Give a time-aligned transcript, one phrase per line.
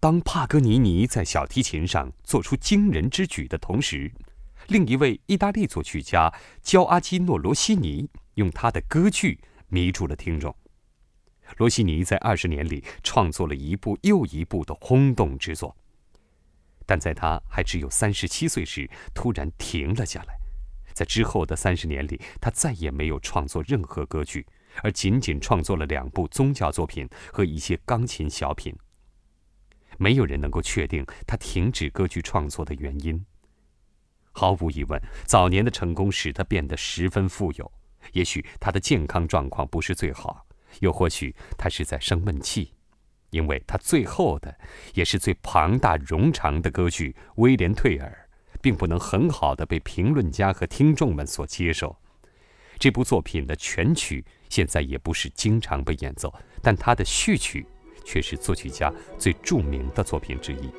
[0.00, 4.10] 当帕格尼尼在小提琴上做出惊人之举的同时，
[4.68, 6.32] 另一位意大利作曲家
[6.62, 9.38] 焦阿基诺罗西尼用他的歌剧
[9.68, 10.56] 迷住了听众。
[11.58, 15.76] 罗西尼在二十年里创作了一部又一部的轰动之作，
[16.86, 20.34] 但在他还只有三十七岁时，突然停了下来。
[20.94, 24.46] 在之后的三十年里，他再也没有创作任何歌剧，
[24.82, 28.74] 而仅仅创作了两部宗教作品和一些钢琴小品。
[30.00, 33.22] 没有人能够确定他停止歌剧创作的原因。
[34.32, 37.70] 毫无疑问，早年的成功使他变得十分富有。
[38.12, 40.46] 也许他的健康状况不是最好。
[40.78, 42.72] 又或许他是在生闷气，
[43.28, 44.58] 因为他最后的
[44.94, 48.28] 也是最庞大冗长的歌剧《威廉·退尔》，
[48.62, 51.94] 并不能很好的被评论家和听众们所接受。
[52.78, 57.66] 这部作品的全曲现在也不是经常被演奏，但它的序曲
[58.04, 60.70] 却是作曲家最著名的作品之一。